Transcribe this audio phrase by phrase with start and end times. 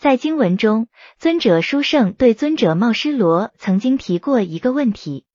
[0.00, 5.26] 在经文中，尊者书圣对尊者茂师罗曾经提过一个问题：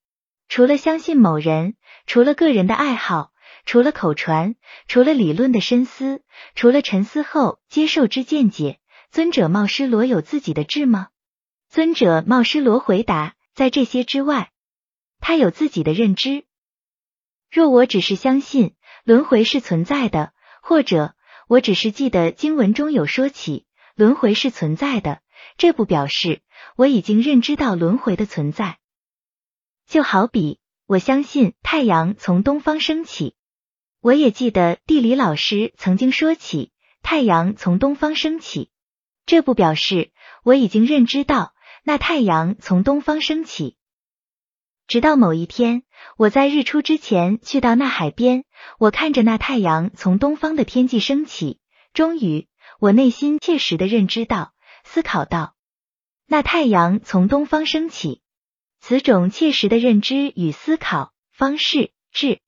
[0.47, 1.75] 除了相信某人，
[2.07, 3.31] 除了个人的爱好，
[3.67, 4.55] 除了口传，
[4.87, 6.23] 除了理论的深思，
[6.55, 8.79] 除了沉思后接受之见解，
[9.11, 11.09] 尊者茂师罗有自己的智吗？
[11.69, 14.49] 尊者茂师罗回答：在这些之外，
[15.19, 16.43] 他有自己的认知。
[17.51, 21.13] 若我只是相信轮回是存在的，或者
[21.47, 23.67] 我只是记得经文中有说起。
[23.95, 25.21] 轮回是存在的，
[25.57, 26.41] 这不表示
[26.75, 28.77] 我已经认知到轮回的存在。
[29.87, 33.35] 就好比我相信太阳从东方升起，
[34.01, 36.73] 我也记得地理老师曾经说起
[37.03, 38.69] 太阳从东方升起，
[39.25, 40.11] 这不表示
[40.43, 43.77] 我已经认知到那太阳从东方升起。
[44.87, 45.83] 直到某一天，
[46.17, 48.43] 我在日出之前去到那海边，
[48.77, 51.61] 我看着那太阳从东方的天际升起，
[51.93, 52.49] 终于。
[52.85, 55.55] 我内心切实的认知到、思考到，
[56.27, 58.21] 那太阳从东方升起。
[58.79, 62.41] 此种切实的认知与思考方式，智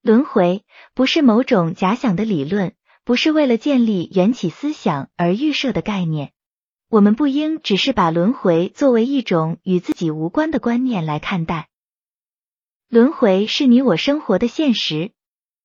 [0.00, 6.32] 轮回不是某种假想的理论，不是为了建立缘起思想而预设的概念。
[6.88, 11.68] 我们不应只是把轮回作为一种与自己无关的观念来看待。
[12.86, 15.10] 轮回是你我生活的现实，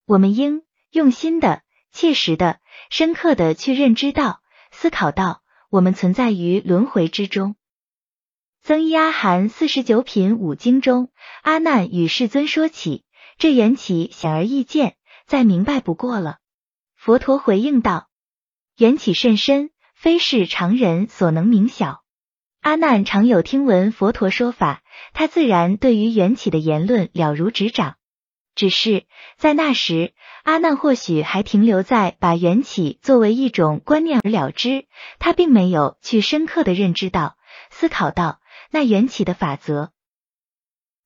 [0.08, 2.60] 我们应用心的、切实的。
[2.90, 7.58] 深刻的去认知到、思考到，我们存在于轮回之中。
[8.62, 11.10] 增一阿含四十九品五经中，
[11.42, 13.04] 阿难与世尊说起
[13.38, 16.38] 这缘起显而易见，再明白不过了。
[16.96, 18.08] 佛陀回应道：
[18.78, 22.04] 缘起甚深，非是常人所能明晓。
[22.62, 24.82] 阿难常有听闻佛陀说法，
[25.14, 27.98] 他自然对于缘起的言论了如指掌。
[28.58, 29.06] 只是
[29.38, 30.14] 在那时，
[30.44, 34.88] 阿难或许还停留在把缘起作为一种观念而了之，
[35.20, 37.38] 他并没有去深刻的认知到、
[37.70, 38.40] 思考到
[38.72, 39.92] 那缘起的法则。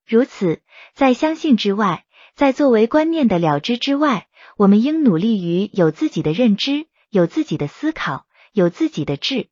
[0.08, 0.62] 如此，
[0.96, 9.50] 在相信之外，在作为观念的了知之外，我们应努力于有自己的认知，有自己的思考，有自己的智。